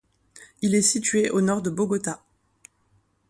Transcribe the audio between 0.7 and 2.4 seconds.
est situé au nord de Bogota.